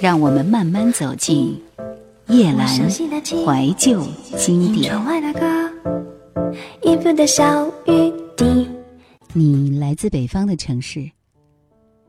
[0.00, 1.60] 让我们慢慢走进
[2.28, 4.00] 夜阑怀旧
[4.36, 4.94] 经典。
[9.32, 11.10] 你来自北方的城市，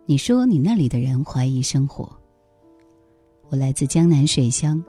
[0.05, 2.07] 你说你那里的人怀疑生活。
[3.49, 4.83] 我来自江南水乡，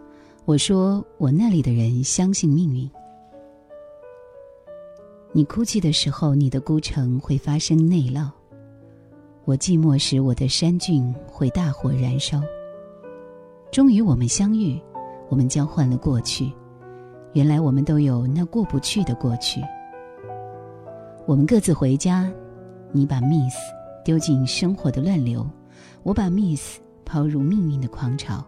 [0.45, 2.89] 我说我那里的人相信命运。
[5.32, 8.29] 你哭泣的时候，你的孤城会发生内涝；
[9.46, 12.43] 我寂寞时，我的山峻会大火燃烧。
[13.70, 14.80] 终于我们相遇，
[15.29, 16.52] 我们交换了过去。
[17.34, 19.60] 原来我们都有那过不去的过去。
[21.24, 22.29] 我们各自回家，
[22.91, 23.55] 你把 miss
[24.05, 25.48] 丢进生活的乱流，
[26.02, 28.45] 我把 miss 抛入命运的狂潮。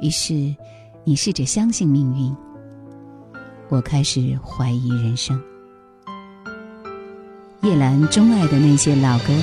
[0.00, 0.56] 于是，
[1.04, 2.34] 你试着相信命运，
[3.68, 5.38] 我开始怀疑人生。
[7.60, 9.34] 叶兰钟爱的那些老歌，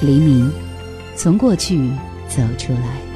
[0.00, 0.48] 黎明，
[1.16, 1.90] 从过去
[2.28, 3.09] 走出来。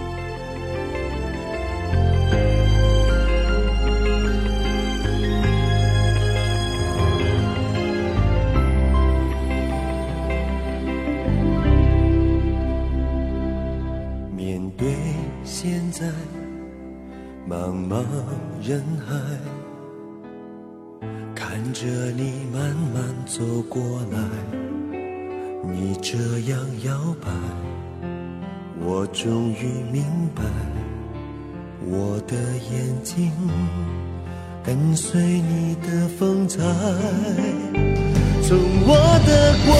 [17.88, 18.04] 茫茫
[18.66, 19.14] 人海。
[21.34, 24.18] 看着你慢慢走过来，
[25.70, 26.16] 你这
[26.50, 27.28] 样摇摆，
[28.80, 30.02] 我终于明
[30.34, 30.42] 白，
[31.86, 32.34] 我的
[32.72, 33.30] 眼睛
[34.62, 36.62] 跟随你的风采，
[38.42, 38.96] 从我
[39.26, 39.70] 的光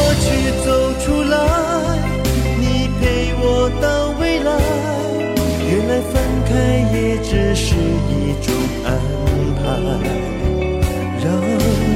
[7.55, 8.52] 是一种
[8.84, 8.88] 安
[9.56, 9.62] 排。
[11.24, 11.27] 让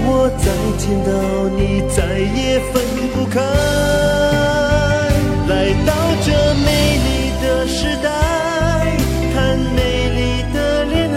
[0.07, 0.47] 我再
[0.79, 1.11] 见到
[1.59, 1.61] 你，
[1.95, 2.81] 再也分
[3.13, 3.37] 不开。
[5.49, 5.53] 来
[5.85, 5.91] 到
[6.25, 6.27] 这
[6.65, 6.67] 美
[7.05, 7.09] 丽
[7.43, 8.07] 的时代，
[9.35, 9.37] 谈
[9.77, 9.79] 美
[10.17, 10.19] 丽
[10.55, 11.17] 的恋爱。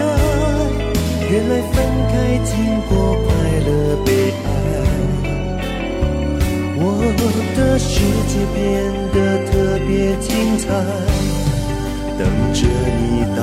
[1.30, 1.74] 原来分
[2.10, 2.12] 开
[2.44, 2.52] 经
[2.88, 2.92] 过
[3.24, 3.26] 快
[3.64, 3.70] 乐
[4.04, 4.08] 悲
[4.44, 4.46] 哀，
[6.76, 6.82] 我
[7.56, 7.90] 的世
[8.28, 8.60] 界变
[9.14, 9.16] 得
[9.48, 9.52] 特
[9.86, 10.66] 别精彩，
[12.18, 12.20] 等
[12.52, 12.60] 着
[13.00, 13.40] 你到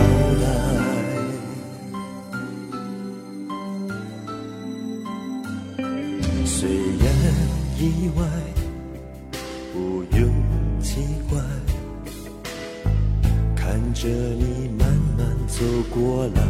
[14.01, 14.87] 着你慢
[15.17, 16.41] 慢走过来，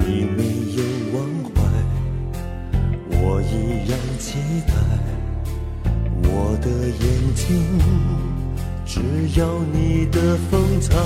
[0.00, 0.42] 你没
[0.74, 0.82] 有
[1.12, 1.18] 忘
[1.52, 1.60] 怀，
[3.10, 4.72] 我依然期待。
[6.22, 7.04] 我的眼
[7.34, 7.44] 睛
[8.86, 9.02] 只
[9.38, 10.96] 要你的风采。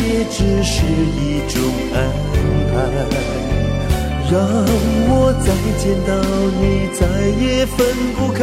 [0.00, 1.54] 也只是一种
[1.94, 1.96] 安
[2.70, 2.74] 排，
[4.30, 4.34] 让
[5.08, 5.46] 我再
[5.78, 6.10] 见到
[6.60, 6.62] 你
[6.92, 7.00] 再
[7.40, 7.76] 也分
[8.16, 8.40] 不开。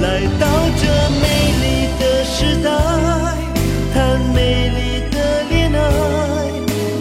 [0.00, 0.06] 来
[0.38, 0.42] 到
[0.76, 0.82] 这
[1.20, 1.24] 美
[1.62, 1.64] 丽
[1.98, 2.66] 的时代，
[3.94, 3.96] 谈
[4.34, 4.36] 美
[4.68, 4.78] 丽
[5.10, 5.16] 的
[5.48, 5.76] 恋爱。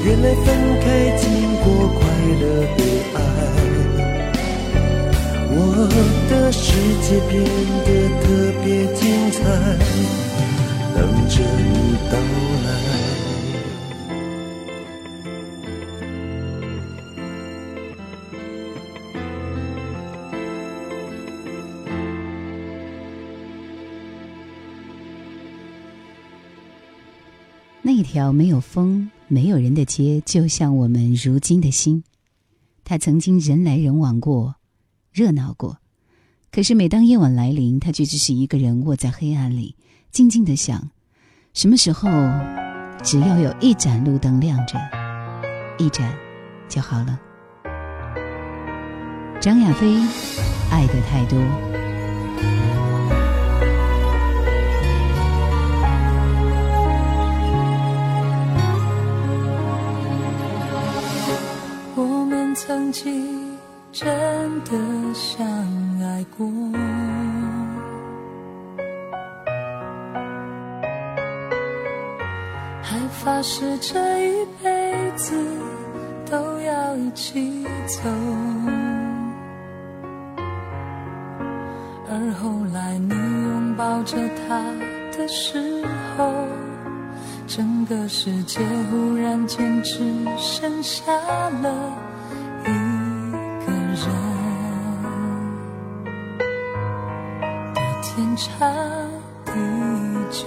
[0.06, 0.46] 原来分
[0.80, 0.86] 开
[1.18, 1.26] 经
[1.64, 2.00] 过快
[2.40, 2.44] 乐
[2.78, 2.80] 悲
[3.16, 3.20] 哀，
[5.52, 5.56] 我
[6.30, 6.66] 的世
[7.02, 7.34] 界变
[7.86, 7.88] 得
[8.22, 8.26] 特
[8.64, 9.38] 别精彩。
[10.96, 11.97] 等着你
[28.18, 32.04] 条没有风、没有人的街，就像我们如今的心。
[32.84, 34.56] 它曾经人来人往过，
[35.14, 35.78] 热闹过。
[36.52, 39.76] 可是每当夜晚来临，它却只是一个人卧在黑暗里。
[40.10, 40.90] 静静的想，
[41.54, 42.10] 什么时候，
[43.04, 44.80] 只要有一盏路灯亮着，
[45.78, 46.12] 一盏
[46.68, 47.20] 就好了。
[49.40, 49.96] 张亚飞，
[50.72, 51.40] 爱的太多。
[62.88, 63.58] 曾经
[63.92, 64.08] 真
[64.64, 64.72] 的
[65.14, 65.46] 相
[66.02, 66.48] 爱过
[72.82, 74.00] 还发誓这
[74.30, 75.36] 一辈子
[76.32, 78.10] 都要一起走
[82.10, 84.18] 而后来你拥抱着
[84.48, 84.64] 他
[85.12, 85.84] 的时
[86.16, 86.32] 候
[87.46, 90.00] 整个世界忽然间只
[90.38, 91.12] 剩下
[91.62, 92.08] 了
[93.98, 94.06] 人
[98.04, 98.48] 天长
[99.44, 99.52] 地
[100.32, 100.46] 久，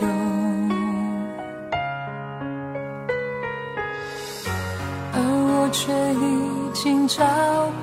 [5.12, 6.24] 而我却已
[6.72, 7.24] 经找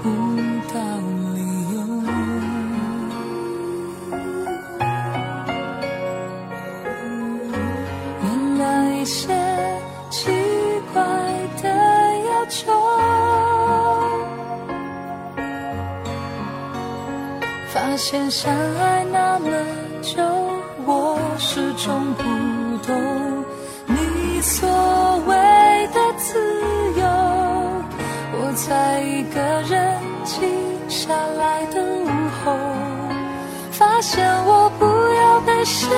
[0.01, 0.05] 不
[0.73, 1.06] 到。
[18.09, 19.49] 前相爱那么
[20.01, 20.23] 久
[20.85, 22.23] 我始终不
[22.87, 23.43] 懂
[23.85, 24.69] 你所
[25.27, 25.35] 谓
[25.87, 26.39] 的自
[26.95, 27.05] 由。
[28.31, 30.47] 我在一个人静
[30.87, 32.07] 下来的午
[32.39, 32.55] 后
[33.71, 35.89] 发现我不要被谁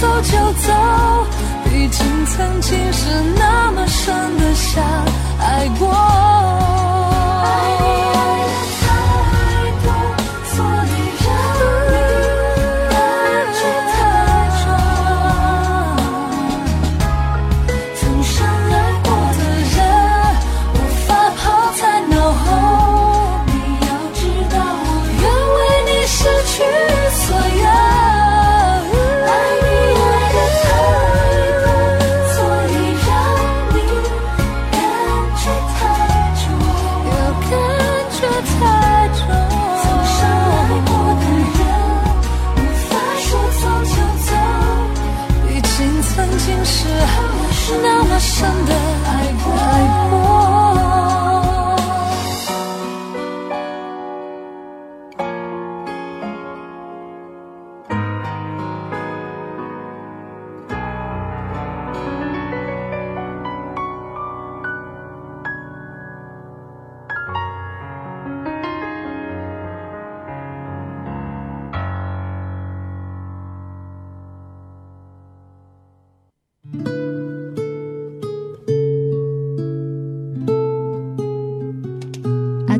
[0.00, 0.72] 走就走
[1.64, 4.82] 毕竟曾经是那么深的相
[5.38, 6.30] 爱过。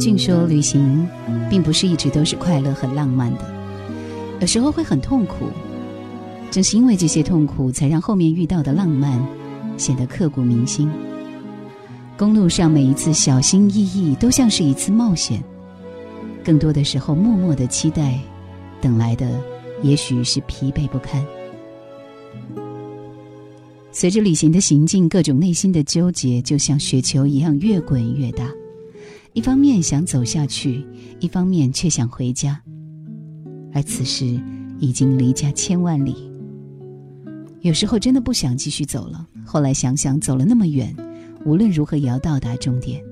[0.00, 1.06] 俊说旅行
[1.50, 3.40] 并不是一直都是快乐和浪漫的，
[4.40, 5.44] 有时候会很痛苦，
[6.50, 9.22] 正是因为这些痛苦才让后面遇到的浪漫
[9.76, 10.90] 显得刻骨铭心。
[12.16, 15.42] 公路上每一次小心翼翼都像是一次冒险，
[16.42, 18.18] 更多的时候默默的期待，
[18.80, 19.38] 等来的
[19.82, 21.22] 也许是疲惫不堪。
[23.92, 28.50] 随着旅行的行进，各种内心的纠结就像雪球一样越滚越大。
[29.32, 30.84] 一方面想走下去，
[31.20, 32.60] 一方面却想回家。
[33.72, 34.40] 而此时
[34.78, 36.16] 已经离家千万里。
[37.60, 39.26] 有时候真的不想继续走了。
[39.44, 40.94] 后来想想，走了那么远，
[41.44, 43.02] 无论如何也要到达终点。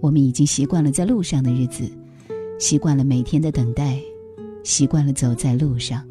[0.00, 1.90] 我们已经习惯了在路上的日子。
[2.58, 3.98] 习惯了每天的等待，
[4.64, 6.02] 习惯了走在路上。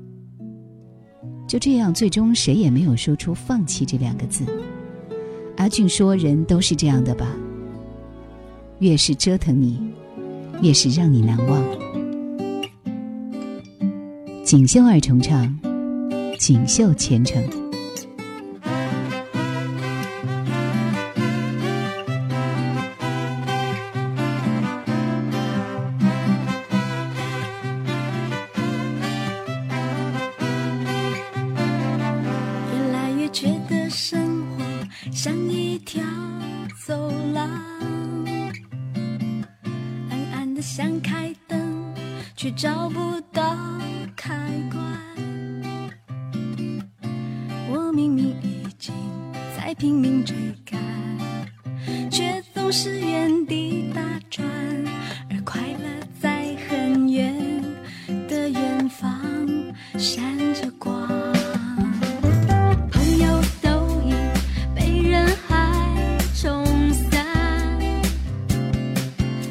[1.47, 4.45] 就这样，最终谁也没有说出放弃这两个字。
[5.57, 7.35] 阿俊说：“人都是这样的吧，
[8.79, 9.79] 越是折腾你，
[10.61, 11.63] 越是让你难忘。”
[14.43, 15.59] 锦绣二重唱，
[16.37, 17.68] 锦绣前程。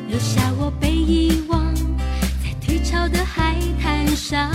[0.09, 1.75] 留下我被遗忘
[2.43, 4.51] 在退潮的海滩上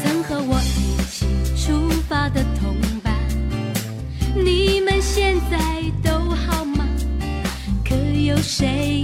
[0.00, 1.26] 曾和我一起
[1.56, 3.12] 出发的同伴
[4.36, 6.86] 你们现在都好吗？
[7.84, 9.02] 可有谁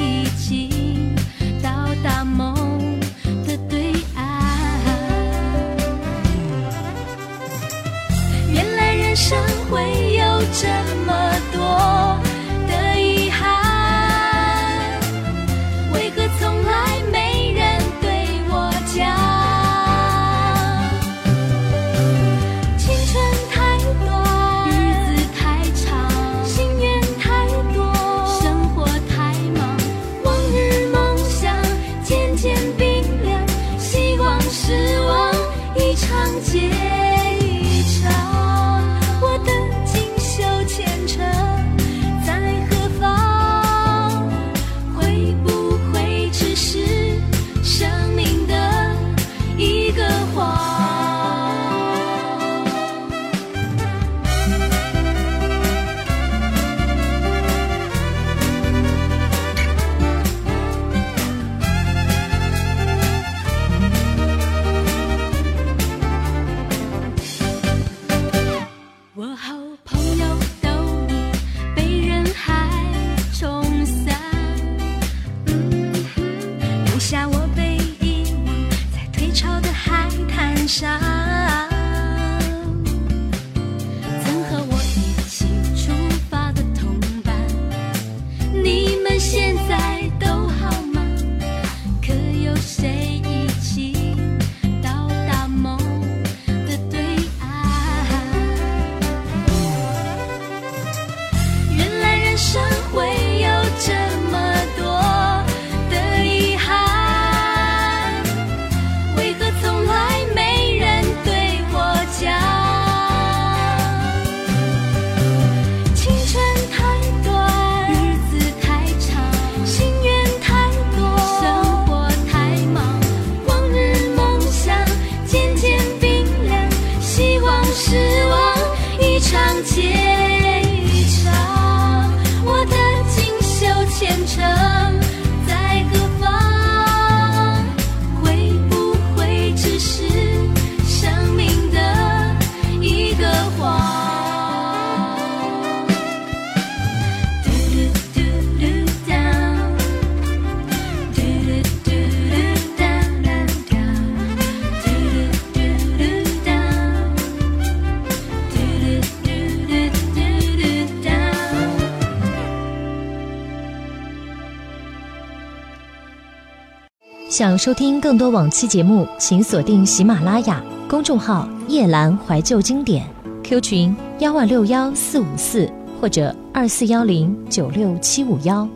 [167.44, 173.06] 想收听更多往期节目，请锁定喜马拉雅公众号“夜兰怀旧经典
[173.44, 175.70] ”，Q 群幺万六幺四五四。
[176.00, 178.66] 或者二四幺零九六七五幺。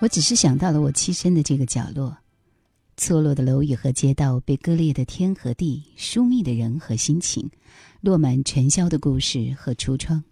[0.00, 2.14] 我只是想到了我栖身的这个角落，
[2.98, 7.50] 错落的楼宇和街道，被割裂的天和地，疏密的人和心情，
[8.02, 10.22] 落满尘嚣的故事和橱窗。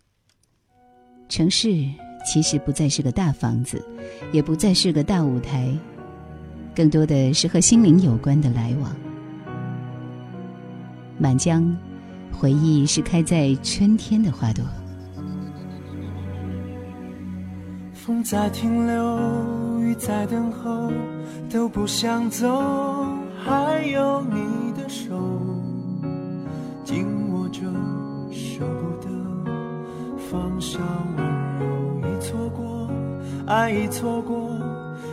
[1.31, 1.83] 城市
[2.31, 3.83] 其实不再是个大房子，
[4.33, 5.75] 也不再是个大舞台，
[6.75, 8.91] 更多的是和心灵有关的来往。
[11.19, 11.77] 满江，
[12.33, 14.65] 回忆是开在春天的花朵。
[17.93, 20.91] 风在停留，雨在等候，
[21.51, 22.49] 都不想走，
[23.45, 25.15] 还有你的手
[26.83, 27.61] 紧握着，
[28.33, 29.09] 舍不得
[30.31, 30.79] 放下
[31.17, 31.27] 温
[31.61, 32.91] 柔，已错过，
[33.47, 34.51] 爱已错过，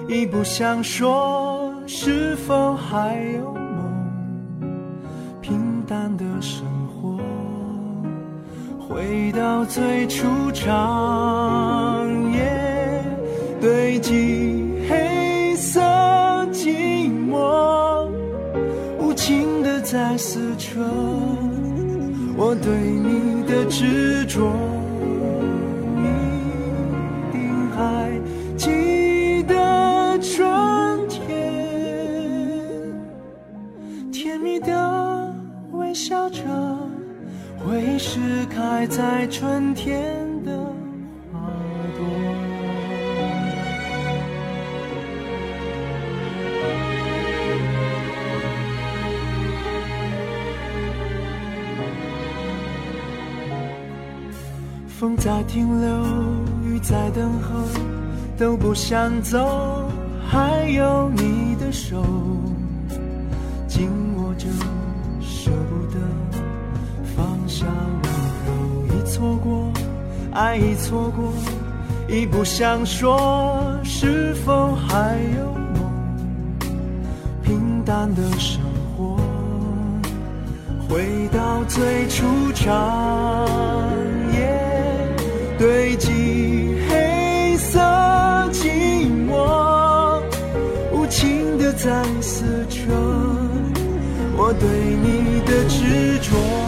[0.09, 4.71] 已不想说，是否还有梦？
[5.41, 7.19] 平淡的生活，
[8.79, 13.03] 回到最初长夜。
[13.59, 15.81] 堆积黑色
[16.53, 18.07] 寂寞，
[19.01, 20.79] 无情的在撕扯
[22.37, 24.66] 我对你的执着。
[37.89, 40.13] 你是开在春天
[40.43, 40.51] 的
[41.31, 41.39] 花
[41.95, 42.05] 朵。
[54.99, 55.87] 风在停留，
[56.65, 57.63] 雨在等候，
[58.37, 59.89] 都不想走，
[60.27, 62.03] 还有你的手
[63.65, 64.45] 紧握着，
[65.21, 65.97] 舍不得
[67.47, 68.11] 下温
[68.45, 69.71] 柔，已错过，
[70.33, 71.33] 爱已错过，
[72.09, 75.45] 已不想说，是否还有
[75.79, 76.69] 梦？
[77.41, 78.61] 平淡的生
[78.97, 79.17] 活，
[80.89, 83.47] 回到最初长
[84.33, 84.37] 夜。
[85.57, 87.79] 堆积黑色
[88.51, 90.21] 寂寞，
[90.91, 92.91] 无情的在撕扯
[94.37, 94.67] 我对
[95.01, 96.66] 你的执着。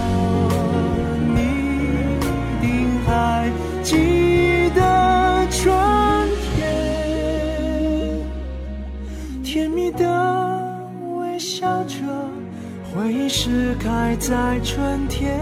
[13.52, 15.36] 是开在春天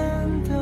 [0.46, 0.56] 的。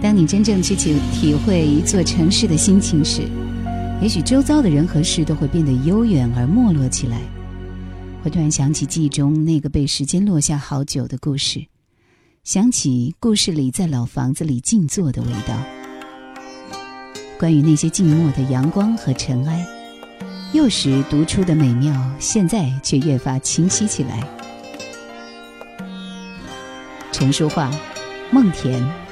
[0.00, 3.20] 当你真正去体体会一座城市的心情时，
[4.00, 7.20] 也许周遭的人和事都会变得悠远而没落起来。
[8.22, 11.66] 会突然想起记忆中那个被时间落下好久的故事，
[12.44, 15.54] 想起故事里在老房子里静坐的味道。
[17.38, 19.66] 关于那些静默的阳光和尘埃，
[20.52, 24.26] 幼时读出的美妙，现在却越发清晰起来。
[27.12, 27.70] 陈淑桦，
[28.30, 29.07] 梦田。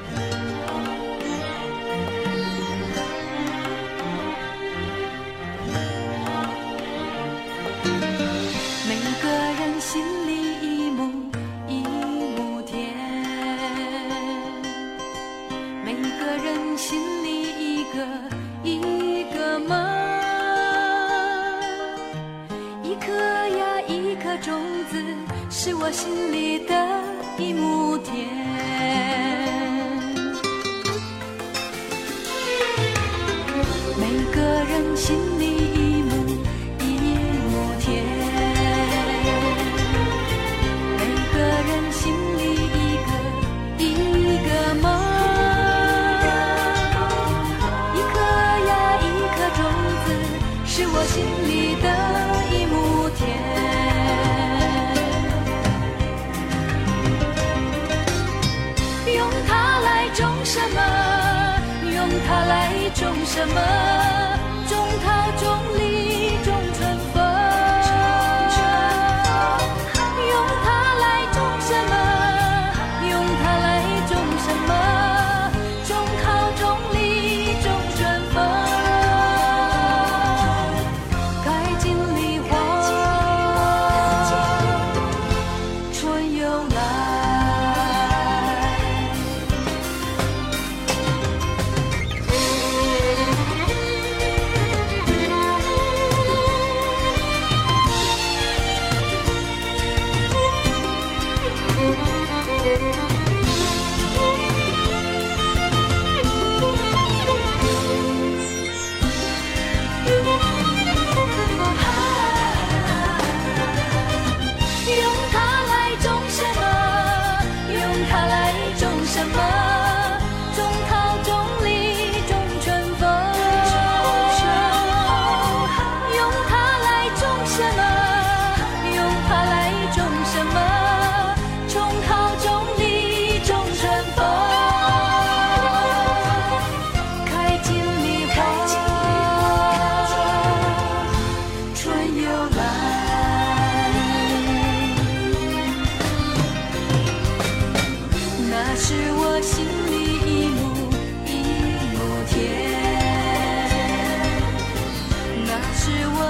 [63.27, 64.06] 什么？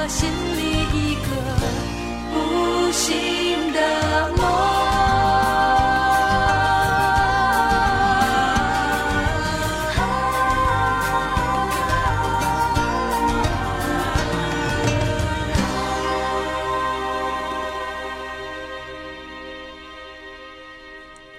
[0.09, 1.31] 心里一个
[2.33, 4.47] 不幸的梦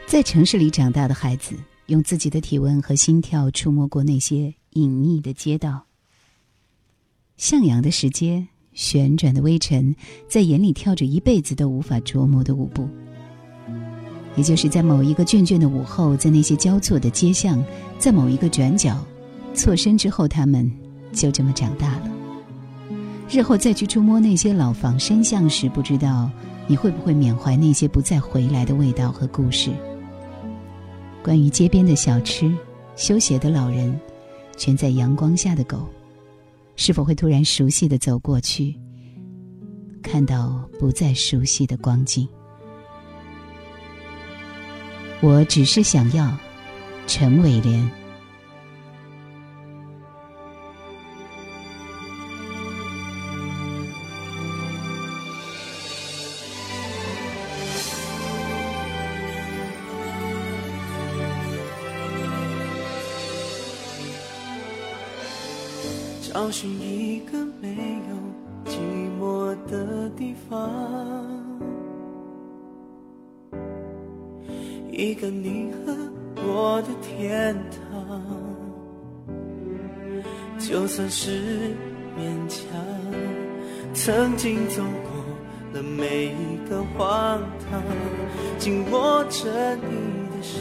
[0.06, 5.88] 在城市里长大的孩子用自己的体温和心跳触摸过那些隐秘的街道。
[7.38, 9.94] 向阳的时间旋转的微尘，
[10.30, 12.88] 在眼里跳着一辈子都无法琢磨的舞步。
[14.36, 17.62] 也就是在某一个倦倦的午后，在那些交错的街巷，
[17.98, 19.04] 在某一个转角，
[19.56, 20.72] 错身之后，他们
[21.12, 22.12] 就这么长大了。
[23.28, 26.30] 日后再去触摸那些老房深巷时，不知道
[26.68, 29.72] 你会不会缅怀那些不再回来的味道和故事。
[31.24, 32.56] 关于街边的小吃、
[32.96, 34.00] 修鞋的老人、
[34.56, 35.80] 蜷在阳光下的狗，
[36.78, 38.80] 是否会突然熟悉的走过去，
[40.02, 42.26] 看到不再熟悉的光景？
[45.20, 46.38] 我只是想要，
[47.08, 47.97] 陈伟莲。
[80.60, 81.76] 就算是
[82.18, 82.60] 勉强，
[83.94, 85.24] 曾经走过
[85.74, 87.40] 的每一个荒
[87.70, 87.82] 唐，
[88.58, 90.58] 紧握着你的手，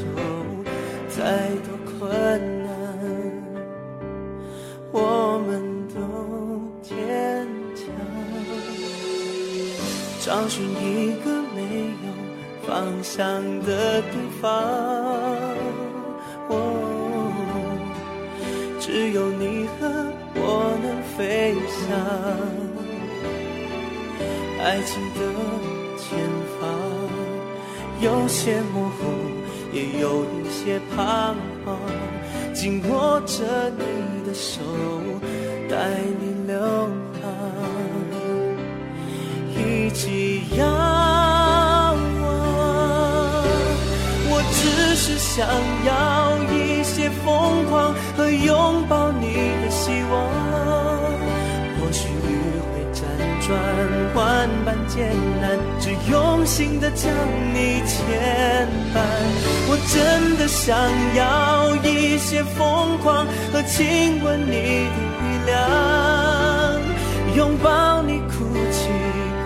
[1.08, 2.00] 再多困
[2.62, 2.66] 难。
[4.92, 5.96] 我们都
[6.82, 6.94] 坚
[7.74, 7.84] 强，
[10.20, 11.58] 找寻一个没
[12.04, 12.12] 有
[12.66, 14.52] 方向的地方。
[16.48, 16.52] 哦，
[18.78, 19.30] 只有
[21.16, 21.96] 飞翔。
[24.62, 25.20] 爱情的
[25.96, 26.18] 前
[26.60, 26.62] 方，
[28.00, 29.00] 有些模糊，
[29.72, 31.66] 也有一些彷徨。
[32.52, 33.82] 紧握着你
[34.26, 34.60] 的手，
[35.68, 35.76] 带
[36.20, 36.58] 你流
[37.22, 37.24] 浪，
[39.54, 40.66] 一起仰
[42.22, 42.24] 望。
[44.28, 45.46] 我只是想
[45.86, 45.90] 要
[46.52, 49.35] 一些疯狂和拥抱你
[54.96, 57.12] 艰难，只用心的将
[57.52, 58.96] 你牵绊。
[59.68, 60.74] 我真的想
[61.14, 65.54] 要一些疯狂和亲吻你的力量，
[67.36, 68.32] 拥抱你哭
[68.72, 68.88] 泣，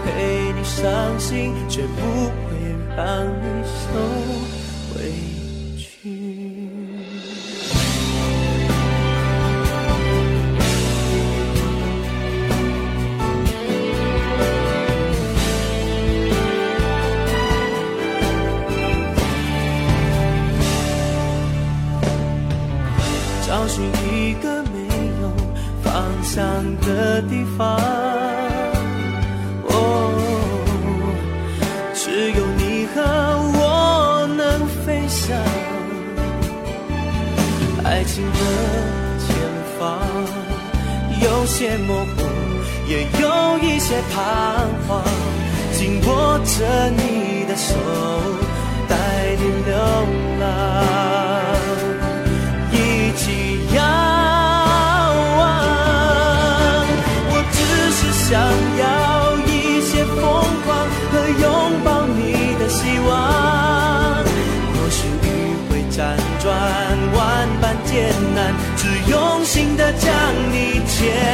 [0.05, 2.01] 陪你伤心，绝不
[2.47, 2.55] 会
[2.97, 4.60] 让你受
[23.71, 24.79] 寻一个没
[25.23, 25.31] 有
[25.81, 26.43] 方向
[26.81, 27.79] 的地方。
[29.69, 29.73] 哦，
[31.95, 33.01] 只有你和
[33.61, 35.39] 我能飞翔。
[37.85, 38.41] 爱情的
[39.25, 39.29] 前
[39.79, 39.81] 方，
[41.23, 42.27] 有些模糊，
[42.89, 44.19] 也有一些彷
[44.89, 45.05] 徨。
[45.75, 47.77] 紧握着你的手，
[48.89, 48.97] 带
[49.39, 49.71] 你流
[50.41, 51.10] 浪。
[67.91, 70.13] 艰难，只用心的将
[70.53, 71.30] 你牵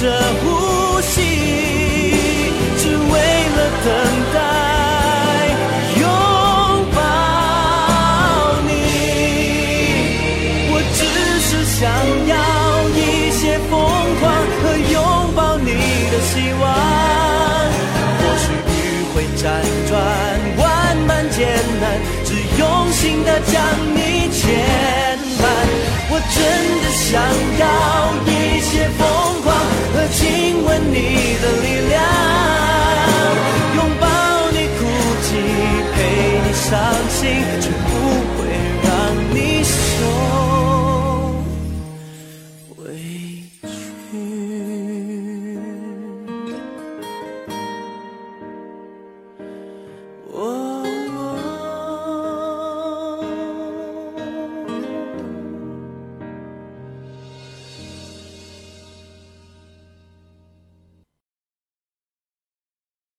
[0.00, 0.04] 着
[0.40, 1.16] 呼吸，
[2.76, 3.12] 只为
[3.56, 3.86] 了等
[4.32, 4.36] 待
[5.98, 6.02] 拥
[6.94, 6.96] 抱
[8.62, 8.70] 你。
[10.70, 11.02] 我只
[11.40, 11.82] 是想
[12.28, 12.32] 要
[12.94, 12.96] 一
[13.32, 13.74] 些疯
[14.20, 14.22] 狂
[14.62, 14.94] 和拥
[15.34, 15.66] 抱你
[16.12, 16.30] 的希
[16.60, 16.62] 望。
[18.20, 18.72] 或许雨
[19.12, 19.42] 会辗
[19.88, 19.90] 转
[20.58, 20.62] 万
[21.08, 21.36] 般艰
[21.80, 21.84] 难，
[22.24, 23.60] 只用心的将
[23.96, 24.38] 你牵
[25.40, 25.42] 绊。
[26.10, 26.38] 我真
[26.82, 27.20] 的想
[27.58, 27.66] 要
[28.26, 29.37] 一些疯
[30.90, 31.96] 你的力量
[33.76, 34.06] 拥抱
[34.52, 34.80] 你哭
[35.22, 35.28] 泣
[35.94, 35.96] 陪
[36.44, 36.68] 你伤
[37.08, 37.77] 心。